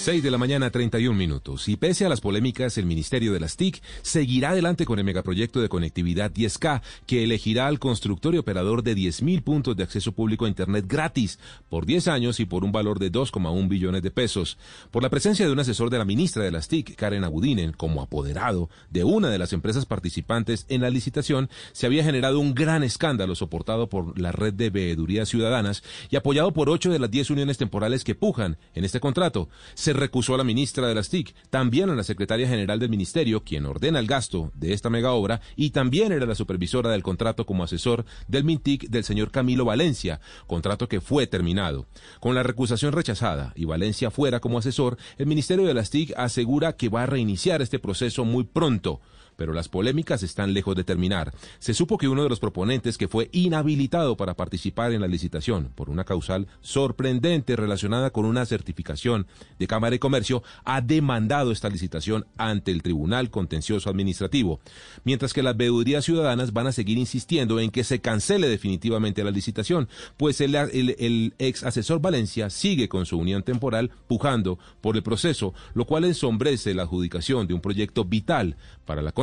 6 0.00 0.22
de 0.22 0.30
la 0.30 0.38
mañana, 0.38 0.70
31 0.70 1.14
minutos. 1.14 1.68
Y 1.68 1.76
pese 1.76 2.06
a 2.06 2.08
las 2.08 2.22
polémicas, 2.22 2.78
el 2.78 2.86
Ministerio 2.86 3.34
de 3.34 3.40
las 3.40 3.58
TIC 3.58 3.82
seguirá 4.00 4.50
adelante 4.50 4.86
con 4.86 4.98
el 4.98 5.04
megaproyecto 5.04 5.60
de 5.60 5.68
conectividad 5.68 6.32
10K, 6.32 6.80
que 7.06 7.22
elegirá 7.22 7.66
al 7.66 7.78
constructor 7.78 8.34
y 8.34 8.38
operador 8.38 8.82
de 8.82 8.96
10.000 8.96 9.42
puntos 9.42 9.76
de 9.76 9.82
acceso 9.82 10.12
público 10.12 10.46
a 10.46 10.48
Internet 10.48 10.86
gratis 10.88 11.38
por 11.68 11.84
10 11.84 12.08
años 12.08 12.40
y 12.40 12.46
por 12.46 12.64
un 12.64 12.72
valor 12.72 12.98
de 12.98 13.12
2,1 13.12 13.68
billones 13.68 14.00
de 14.00 14.10
pesos. 14.10 14.56
Por 14.90 15.02
la 15.02 15.10
presencia 15.10 15.44
de 15.44 15.52
un 15.52 15.60
asesor 15.60 15.90
de 15.90 15.98
la 15.98 16.06
ministra 16.06 16.44
de 16.44 16.50
las 16.50 16.68
TIC, 16.68 16.96
Karen 16.96 17.24
Abudinen, 17.24 17.72
como 17.72 18.00
apoderado 18.00 18.70
de 18.88 19.04
una 19.04 19.28
de 19.28 19.38
las 19.38 19.52
empresas 19.52 19.84
participantes 19.84 20.64
en 20.70 20.80
la 20.80 20.88
licitación, 20.88 21.50
se 21.72 21.84
había 21.84 22.04
generado 22.04 22.40
un 22.40 22.54
gran 22.54 22.84
escándalo 22.84 23.34
soportado 23.34 23.90
por 23.90 24.18
la 24.18 24.32
red 24.32 24.54
de 24.54 24.70
veedurías 24.70 25.28
ciudadanas 25.28 25.82
y 26.08 26.16
apoyado 26.16 26.54
por 26.54 26.70
8 26.70 26.90
de 26.90 27.00
las 27.00 27.10
10 27.10 27.28
uniones 27.28 27.58
temporales 27.58 28.02
que 28.02 28.14
pujan 28.14 28.56
en 28.74 28.86
este 28.86 28.98
contrato. 28.98 29.50
Se 29.74 29.89
recusó 29.92 30.34
a 30.34 30.38
la 30.38 30.44
ministra 30.44 30.86
de 30.88 30.94
las 30.94 31.08
TIC, 31.08 31.34
también 31.50 31.90
a 31.90 31.94
la 31.94 32.02
secretaria 32.02 32.48
general 32.48 32.78
del 32.78 32.90
ministerio, 32.90 33.42
quien 33.44 33.66
ordena 33.66 33.98
el 33.98 34.06
gasto 34.06 34.50
de 34.54 34.72
esta 34.72 34.90
mega 34.90 35.12
obra, 35.12 35.40
y 35.56 35.70
también 35.70 36.12
era 36.12 36.26
la 36.26 36.34
supervisora 36.34 36.90
del 36.90 37.02
contrato 37.02 37.46
como 37.46 37.64
asesor 37.64 38.04
del 38.28 38.44
MINTIC 38.44 38.88
del 38.88 39.04
señor 39.04 39.30
Camilo 39.30 39.64
Valencia, 39.64 40.20
contrato 40.46 40.88
que 40.88 41.00
fue 41.00 41.26
terminado. 41.26 41.86
Con 42.20 42.34
la 42.34 42.42
recusación 42.42 42.92
rechazada 42.92 43.52
y 43.56 43.64
Valencia 43.64 44.10
fuera 44.10 44.40
como 44.40 44.58
asesor, 44.58 44.96
el 45.18 45.26
Ministerio 45.26 45.64
de 45.64 45.74
las 45.74 45.90
TIC 45.90 46.12
asegura 46.16 46.74
que 46.74 46.88
va 46.88 47.04
a 47.04 47.06
reiniciar 47.06 47.62
este 47.62 47.78
proceso 47.78 48.24
muy 48.24 48.44
pronto 48.44 49.00
pero 49.40 49.54
las 49.54 49.70
polémicas 49.70 50.22
están 50.22 50.52
lejos 50.52 50.76
de 50.76 50.84
terminar. 50.84 51.32
Se 51.60 51.72
supo 51.72 51.96
que 51.96 52.08
uno 52.08 52.22
de 52.22 52.28
los 52.28 52.40
proponentes 52.40 52.98
que 52.98 53.08
fue 53.08 53.30
inhabilitado 53.32 54.14
para 54.14 54.34
participar 54.34 54.92
en 54.92 55.00
la 55.00 55.08
licitación 55.08 55.72
por 55.74 55.88
una 55.88 56.04
causal 56.04 56.46
sorprendente 56.60 57.56
relacionada 57.56 58.10
con 58.10 58.26
una 58.26 58.44
certificación 58.44 59.26
de 59.58 59.66
Cámara 59.66 59.92
de 59.92 59.98
Comercio 59.98 60.42
ha 60.66 60.82
demandado 60.82 61.52
esta 61.52 61.70
licitación 61.70 62.26
ante 62.36 62.70
el 62.70 62.82
Tribunal 62.82 63.30
Contencioso 63.30 63.88
Administrativo, 63.88 64.60
mientras 65.04 65.32
que 65.32 65.42
las 65.42 65.56
veedurías 65.56 66.04
ciudadanas 66.04 66.52
van 66.52 66.66
a 66.66 66.72
seguir 66.72 66.98
insistiendo 66.98 67.60
en 67.60 67.70
que 67.70 67.82
se 67.82 68.02
cancele 68.02 68.46
definitivamente 68.46 69.24
la 69.24 69.30
licitación, 69.30 69.88
pues 70.18 70.42
el, 70.42 70.54
el, 70.54 71.32
ex 71.38 71.64
asesor 71.64 72.02
Valencia 72.02 72.50
sigue 72.50 72.90
con 72.90 73.06
su 73.06 73.16
unión 73.16 73.42
temporal 73.42 73.90
pujando 74.06 74.58
por 74.82 74.96
el 74.96 75.02
proceso, 75.02 75.54
lo 75.72 75.86
cual 75.86 76.04
ensombrece 76.04 76.74
la 76.74 76.82
adjudicación 76.82 77.46
de 77.46 77.54
un 77.54 77.62
proyecto 77.62 78.04
vital 78.04 78.58
para 78.84 79.00
la 79.00 79.12